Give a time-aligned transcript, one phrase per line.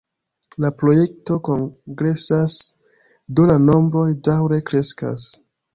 [0.63, 2.57] La projekto progresas,
[3.41, 5.33] do la nombroj daŭre kreskas.